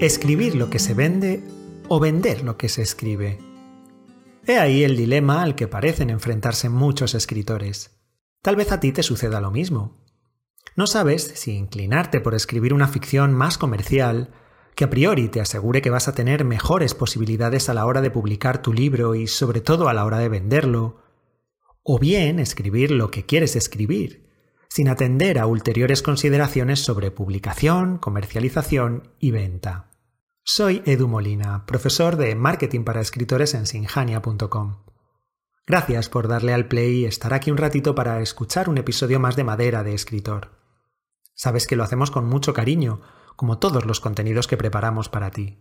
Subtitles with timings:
[0.00, 1.42] ¿Escribir lo que se vende
[1.88, 3.40] o vender lo que se escribe?
[4.46, 7.98] He ahí el dilema al que parecen enfrentarse muchos escritores.
[8.40, 9.96] Tal vez a ti te suceda lo mismo.
[10.76, 14.30] No sabes si inclinarte por escribir una ficción más comercial,
[14.76, 18.12] que a priori te asegure que vas a tener mejores posibilidades a la hora de
[18.12, 21.02] publicar tu libro y sobre todo a la hora de venderlo,
[21.82, 24.28] o bien escribir lo que quieres escribir,
[24.68, 29.87] sin atender a ulteriores consideraciones sobre publicación, comercialización y venta.
[30.50, 34.78] Soy Edu Molina, profesor de Marketing para Escritores en sinjania.com.
[35.66, 39.36] Gracias por darle al play y estar aquí un ratito para escuchar un episodio más
[39.36, 40.52] de Madera de Escritor.
[41.34, 43.02] Sabes que lo hacemos con mucho cariño,
[43.36, 45.58] como todos los contenidos que preparamos para ti.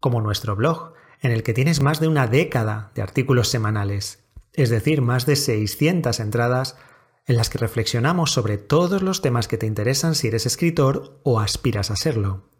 [0.00, 4.68] Como nuestro blog, en el que tienes más de una década de artículos semanales, es
[4.68, 6.76] decir, más de 600 entradas
[7.24, 11.40] en las que reflexionamos sobre todos los temas que te interesan si eres escritor o
[11.40, 12.53] aspiras a serlo.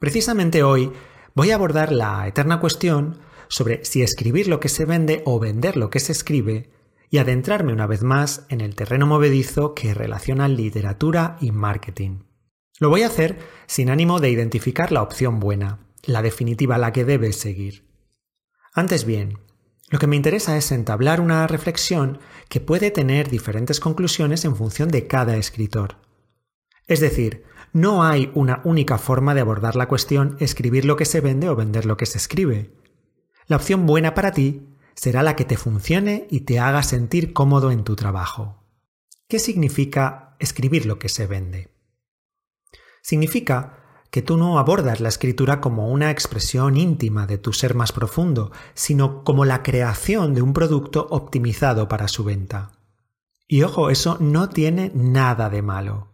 [0.00, 0.90] Precisamente hoy
[1.34, 5.76] voy a abordar la eterna cuestión sobre si escribir lo que se vende o vender
[5.76, 6.70] lo que se escribe
[7.10, 12.20] y adentrarme una vez más en el terreno movedizo que relaciona literatura y marketing.
[12.78, 17.04] Lo voy a hacer sin ánimo de identificar la opción buena, la definitiva la que
[17.04, 17.84] debes seguir.
[18.72, 19.38] Antes bien,
[19.90, 24.88] lo que me interesa es entablar una reflexión que puede tener diferentes conclusiones en función
[24.88, 25.96] de cada escritor.
[26.86, 31.20] Es decir, no hay una única forma de abordar la cuestión escribir lo que se
[31.20, 32.72] vende o vender lo que se escribe.
[33.46, 37.70] La opción buena para ti será la que te funcione y te haga sentir cómodo
[37.70, 38.64] en tu trabajo.
[39.28, 41.70] ¿Qué significa escribir lo que se vende?
[43.02, 43.76] Significa
[44.10, 48.50] que tú no abordas la escritura como una expresión íntima de tu ser más profundo,
[48.74, 52.72] sino como la creación de un producto optimizado para su venta.
[53.46, 56.09] Y ojo, eso no tiene nada de malo.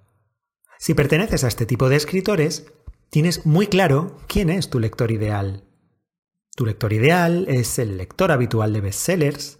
[0.79, 2.73] Si perteneces a este tipo de escritores,
[3.11, 5.64] tienes muy claro quién es tu lector ideal.
[6.55, 9.59] Tu lector ideal es el lector habitual de bestsellers,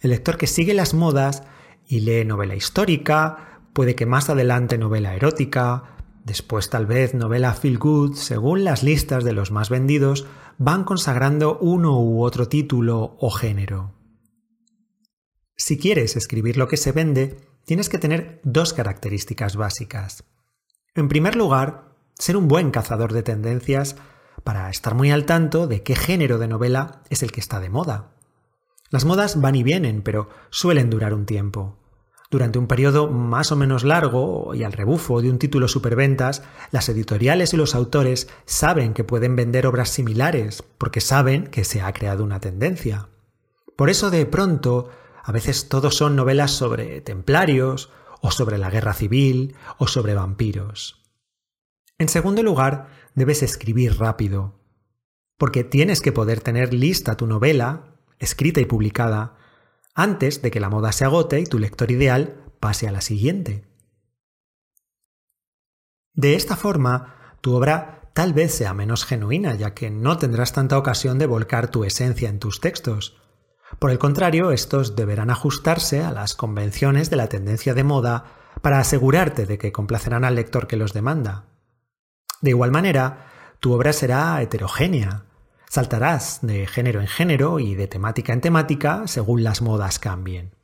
[0.00, 1.42] el lector que sigue las modas
[1.86, 7.78] y lee novela histórica, puede que más adelante novela erótica, Después tal vez novela Feel
[7.78, 10.26] Good, según las listas de los más vendidos,
[10.58, 13.94] van consagrando uno u otro título o género.
[15.56, 20.24] Si quieres escribir lo que se vende, tienes que tener dos características básicas.
[20.96, 23.96] En primer lugar, ser un buen cazador de tendencias
[24.44, 27.68] para estar muy al tanto de qué género de novela es el que está de
[27.68, 28.12] moda.
[28.88, 31.76] Las modas van y vienen, pero suelen durar un tiempo.
[32.30, 36.88] Durante un periodo más o menos largo y al rebufo de un título superventas, las
[36.88, 41.92] editoriales y los autores saben que pueden vender obras similares porque saben que se ha
[41.92, 43.10] creado una tendencia.
[43.76, 44.88] Por eso de pronto,
[45.22, 47.90] a veces todos son novelas sobre templarios,
[48.20, 51.02] o sobre la guerra civil, o sobre vampiros.
[51.98, 54.60] En segundo lugar, debes escribir rápido,
[55.38, 59.36] porque tienes que poder tener lista tu novela, escrita y publicada,
[59.94, 63.64] antes de que la moda se agote y tu lector ideal pase a la siguiente.
[66.12, 70.78] De esta forma, tu obra tal vez sea menos genuina, ya que no tendrás tanta
[70.78, 73.18] ocasión de volcar tu esencia en tus textos.
[73.78, 78.24] Por el contrario, estos deberán ajustarse a las convenciones de la tendencia de moda
[78.62, 81.44] para asegurarte de que complacerán al lector que los demanda.
[82.40, 83.26] De igual manera,
[83.60, 85.26] tu obra será heterogénea,
[85.68, 90.54] Saltarás de género en género y de temática en temática según las modas cambien.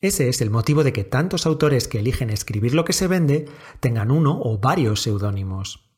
[0.00, 3.48] Ese es el motivo de que tantos autores que eligen escribir lo que se vende
[3.80, 5.90] tengan uno o varios seudónimos.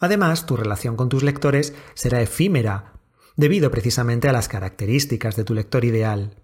[0.00, 3.00] Además, tu relación con tus lectores será efímera,
[3.36, 6.36] debido precisamente a las características de tu lector ideal.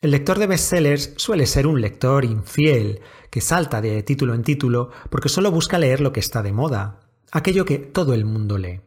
[0.00, 3.00] El lector de bestsellers suele ser un lector infiel,
[3.30, 7.00] que salta de título en título porque solo busca leer lo que está de moda,
[7.32, 8.80] aquello que todo el mundo lee.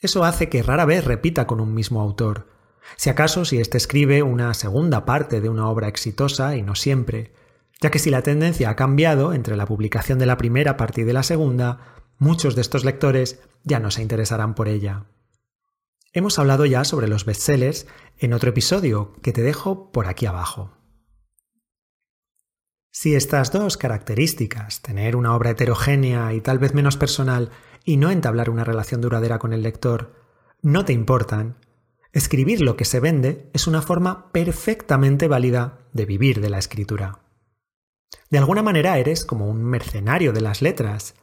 [0.00, 2.48] Eso hace que rara vez repita con un mismo autor.
[2.96, 7.34] Si acaso si éste escribe una segunda parte de una obra exitosa y no siempre,
[7.82, 11.04] ya que si la tendencia ha cambiado entre la publicación de la primera parte y
[11.04, 15.04] de la segunda, muchos de estos lectores ya no se interesarán por ella.
[16.12, 17.86] Hemos hablado ya sobre los bestsellers
[18.18, 20.72] en otro episodio que te dejo por aquí abajo.
[22.90, 27.50] Si estas dos características, tener una obra heterogénea y tal vez menos personal,
[27.84, 30.16] y no entablar una relación duradera con el lector,
[30.62, 31.58] no te importan,
[32.12, 37.20] escribir lo que se vende es una forma perfectamente válida de vivir de la escritura.
[38.30, 41.14] De alguna manera eres como un mercenario de las letras.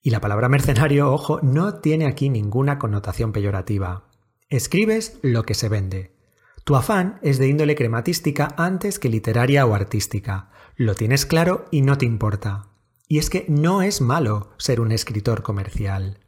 [0.00, 4.04] Y la palabra mercenario, ojo, no tiene aquí ninguna connotación peyorativa.
[4.54, 6.14] Escribes lo que se vende.
[6.62, 10.52] Tu afán es de índole crematística antes que literaria o artística.
[10.76, 12.68] Lo tienes claro y no te importa.
[13.08, 16.20] Y es que no es malo ser un escritor comercial.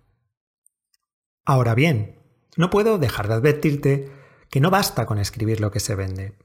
[1.44, 2.18] Ahora bien,
[2.56, 4.10] no puedo dejar de advertirte
[4.50, 6.36] que no basta con escribir lo que se vende.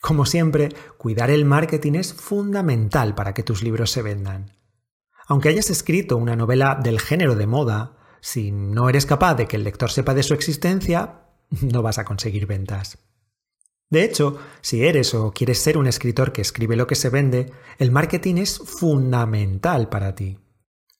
[0.00, 4.50] Como siempre, cuidar el marketing es fundamental para que tus libros se vendan.
[5.28, 9.56] Aunque hayas escrito una novela del género de moda, si no eres capaz de que
[9.56, 11.26] el lector sepa de su existencia,
[11.60, 12.96] no vas a conseguir ventas.
[13.90, 17.52] De hecho, si eres o quieres ser un escritor que escribe lo que se vende,
[17.78, 20.38] el marketing es fundamental para ti.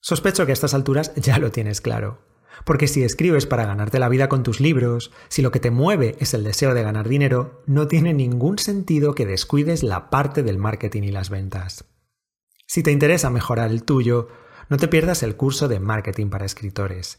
[0.03, 2.19] Sospecho que a estas alturas ya lo tienes claro.
[2.67, 6.17] Porque si escribes para ganarte la vida con tus libros, si lo que te mueve
[6.21, 10.59] es el deseo de ganar dinero, no tiene ningún sentido que descuides la parte del
[10.59, 11.87] marketing y las ventas.
[12.67, 14.29] Si te interesa mejorar el tuyo,
[14.69, 17.19] no te pierdas el curso de marketing para escritores.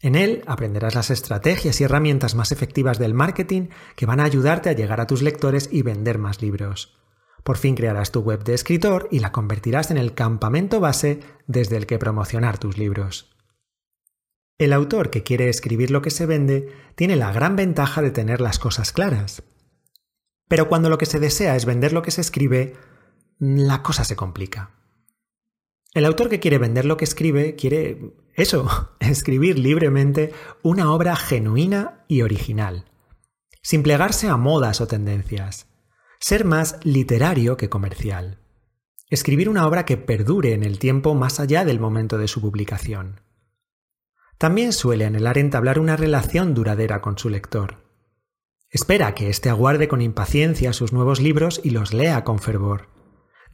[0.00, 4.68] En él aprenderás las estrategias y herramientas más efectivas del marketing que van a ayudarte
[4.68, 6.98] a llegar a tus lectores y vender más libros.
[7.42, 11.76] Por fin crearás tu web de escritor y la convertirás en el campamento base desde
[11.76, 13.34] el que promocionar tus libros.
[14.58, 18.40] El autor que quiere escribir lo que se vende tiene la gran ventaja de tener
[18.40, 19.42] las cosas claras.
[20.48, 22.74] Pero cuando lo que se desea es vender lo que se escribe,
[23.38, 24.70] la cosa se complica.
[25.94, 32.04] El autor que quiere vender lo que escribe quiere eso, escribir libremente una obra genuina
[32.06, 32.84] y original,
[33.62, 35.66] sin plegarse a modas o tendencias,
[36.20, 38.38] ser más literario que comercial,
[39.08, 43.20] escribir una obra que perdure en el tiempo más allá del momento de su publicación.
[44.38, 47.86] También suele anhelar entablar una relación duradera con su lector.
[48.68, 52.95] Espera que éste aguarde con impaciencia sus nuevos libros y los lea con fervor.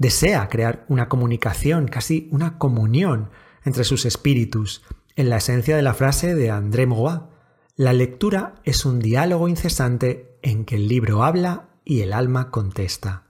[0.03, 3.31] Desea crear una comunicación, casi una comunión
[3.65, 4.83] entre sus espíritus,
[5.15, 7.31] en la esencia de la frase de André Moa.
[7.77, 13.29] La lectura es un diálogo incesante en que el libro habla y el alma contesta.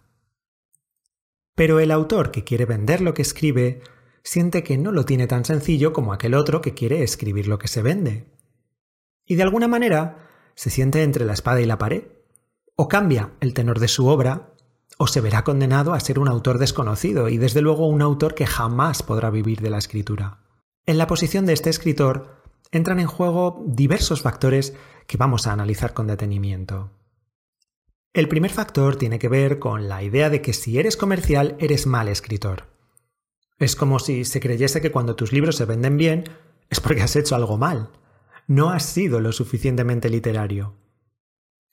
[1.55, 3.83] Pero el autor que quiere vender lo que escribe
[4.23, 7.69] siente que no lo tiene tan sencillo como aquel otro que quiere escribir lo que
[7.69, 8.33] se vende.
[9.27, 12.05] Y de alguna manera se siente entre la espada y la pared.
[12.77, 14.52] O cambia el tenor de su obra,
[15.03, 18.47] o se verá condenado a ser un autor desconocido y desde luego un autor que
[18.47, 20.39] jamás podrá vivir de la escritura.
[20.87, 22.37] En la posición de este escritor
[22.71, 24.75] entran en juego diversos factores
[25.09, 26.93] que vamos a analizar con detenimiento.
[28.13, 31.89] El primer factor tiene que ver con la idea de que si eres comercial eres
[31.89, 32.69] mal escritor.
[33.59, 36.27] Es como si se creyese que cuando tus libros se venden bien
[36.71, 37.91] es porque has hecho algo mal.
[38.47, 40.77] No has sido lo suficientemente literario.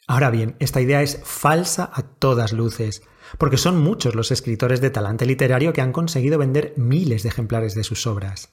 [0.09, 3.03] Ahora bien, esta idea es falsa a todas luces,
[3.37, 7.75] porque son muchos los escritores de talante literario que han conseguido vender miles de ejemplares
[7.75, 8.49] de sus obras.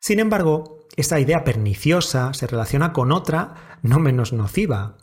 [0.00, 4.98] Sin embargo, esta idea perniciosa se relaciona con otra no menos nociva,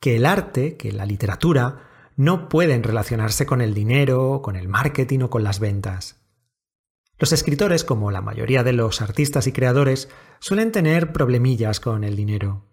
[0.00, 5.20] que el arte, que la literatura, no pueden relacionarse con el dinero, con el marketing
[5.20, 6.16] o con las ventas.
[7.18, 10.08] Los escritores, como la mayoría de los artistas y creadores,
[10.38, 12.67] suelen tener problemillas con el dinero.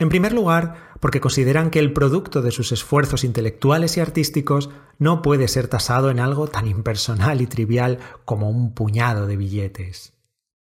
[0.00, 5.20] En primer lugar, porque consideran que el producto de sus esfuerzos intelectuales y artísticos no
[5.20, 10.14] puede ser tasado en algo tan impersonal y trivial como un puñado de billetes.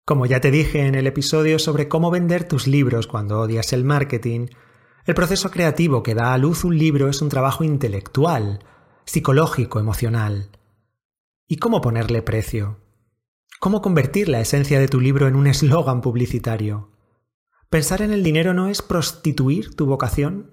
[0.05, 3.85] Como ya te dije en el episodio sobre cómo vender tus libros cuando odias el
[3.85, 4.47] marketing,
[5.05, 8.65] el proceso creativo que da a luz un libro es un trabajo intelectual,
[9.05, 10.49] psicológico, emocional.
[11.47, 12.79] ¿Y cómo ponerle precio?
[13.61, 16.89] ¿Cómo convertir la esencia de tu libro en un eslogan publicitario?
[17.71, 20.51] ¿Pensar en el dinero no es prostituir tu vocación?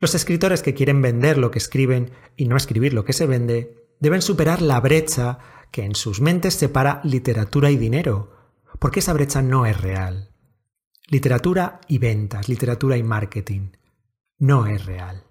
[0.00, 3.86] Los escritores que quieren vender lo que escriben y no escribir lo que se vende
[4.00, 5.38] deben superar la brecha
[5.70, 8.32] que en sus mentes separa literatura y dinero,
[8.80, 10.32] porque esa brecha no es real.
[11.06, 13.70] Literatura y ventas, literatura y marketing,
[14.40, 15.22] no es real.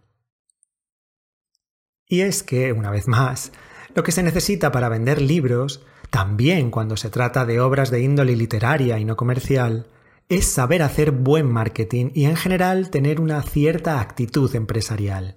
[2.08, 3.52] Y es que, una vez más,
[3.96, 8.38] lo que se necesita para vender libros también cuando se trata de obras de índole
[8.38, 9.88] literaria y no comercial,
[10.30, 15.36] es saber hacer buen marketing y en general tener una cierta actitud empresarial.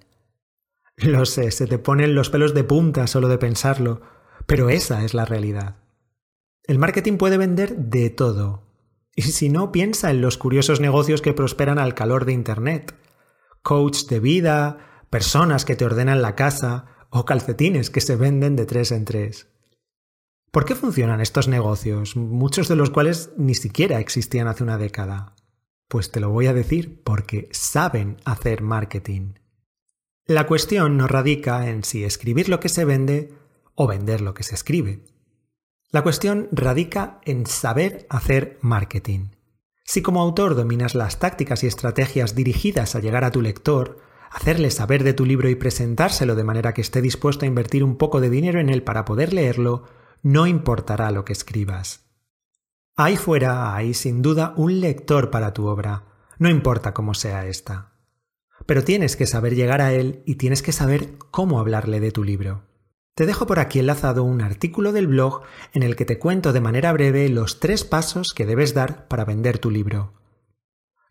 [0.97, 4.01] Lo sé, se te ponen los pelos de punta solo de pensarlo,
[4.45, 5.77] pero esa es la realidad.
[6.63, 8.67] El marketing puede vender de todo.
[9.15, 12.95] Y si no, piensa en los curiosos negocios que prosperan al calor de Internet.
[13.61, 18.65] Coach de vida, personas que te ordenan la casa o calcetines que se venden de
[18.65, 19.50] tres en tres.
[20.51, 25.33] ¿Por qué funcionan estos negocios, muchos de los cuales ni siquiera existían hace una década?
[25.87, 29.35] Pues te lo voy a decir porque saben hacer marketing.
[30.25, 33.33] La cuestión no radica en si escribir lo que se vende
[33.75, 35.05] o vender lo que se escribe.
[35.89, 39.29] La cuestión radica en saber hacer marketing.
[39.85, 44.69] Si como autor dominas las tácticas y estrategias dirigidas a llegar a tu lector, hacerle
[44.69, 48.19] saber de tu libro y presentárselo de manera que esté dispuesto a invertir un poco
[48.19, 49.85] de dinero en él para poder leerlo,
[50.23, 52.05] no importará lo que escribas.
[52.95, 56.05] Ahí fuera hay sin duda un lector para tu obra,
[56.37, 57.93] no importa cómo sea esta.
[58.65, 62.23] Pero tienes que saber llegar a él y tienes que saber cómo hablarle de tu
[62.23, 62.63] libro.
[63.15, 65.41] Te dejo por aquí enlazado un artículo del blog
[65.73, 69.25] en el que te cuento de manera breve los tres pasos que debes dar para
[69.25, 70.13] vender tu libro.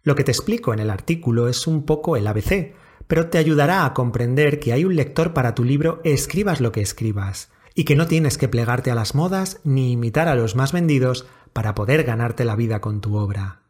[0.03, 2.75] Lo que te explico en el artículo es un poco el ABC,
[3.07, 6.81] pero te ayudará a comprender que hay un lector para tu libro escribas lo que
[6.81, 7.51] escribas,
[7.81, 11.25] y que no tienes que plegarte a las modas ni imitar a los más vendidos
[11.55, 13.63] para poder ganarte la vida con tu obra.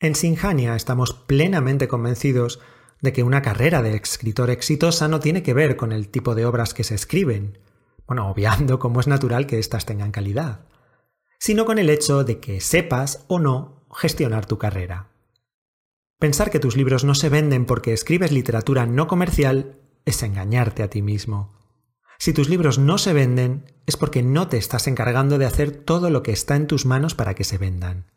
[0.00, 2.58] En Sinjania estamos plenamente convencidos
[3.02, 6.44] de que una carrera de escritor exitosa no tiene que ver con el tipo de
[6.44, 7.60] obras que se escriben,
[8.08, 10.66] bueno, obviando cómo es natural que éstas tengan calidad,
[11.38, 15.10] sino con el hecho de que sepas o no gestionar tu carrera.
[16.18, 20.90] Pensar que tus libros no se venden porque escribes literatura no comercial es engañarte a
[20.90, 21.53] ti mismo.
[22.18, 26.10] Si tus libros no se venden es porque no te estás encargando de hacer todo
[26.10, 28.10] lo que está en tus manos para que se vendan.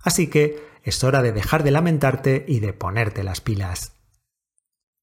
[0.00, 3.94] Así que es hora de dejar de lamentarte y de ponerte las pilas.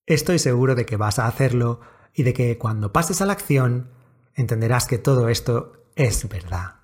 [0.05, 1.81] Estoy seguro de que vas a hacerlo
[2.13, 3.91] y de que cuando pases a la acción
[4.33, 6.75] entenderás que todo esto es verdad.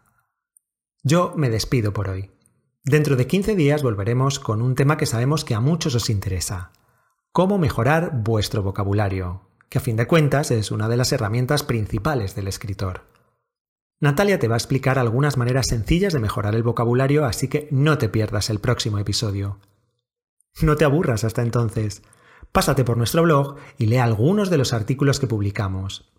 [1.03, 2.31] Yo me despido por hoy.
[2.83, 6.71] Dentro de 15 días volveremos con un tema que sabemos que a muchos os interesa.
[7.31, 12.35] Cómo mejorar vuestro vocabulario, que a fin de cuentas es una de las herramientas principales
[12.35, 13.03] del escritor.
[13.99, 17.97] Natalia te va a explicar algunas maneras sencillas de mejorar el vocabulario, así que no
[17.97, 19.59] te pierdas el próximo episodio.
[20.61, 22.03] No te aburras hasta entonces.
[22.51, 26.11] Pásate por nuestro blog y lee algunos de los artículos que publicamos.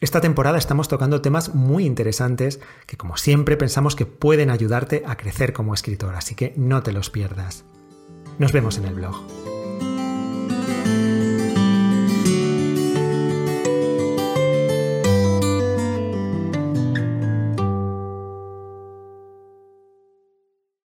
[0.00, 5.16] Esta temporada estamos tocando temas muy interesantes que como siempre pensamos que pueden ayudarte a
[5.16, 7.64] crecer como escritor, así que no te los pierdas.
[8.38, 9.53] Nos vemos en el blog.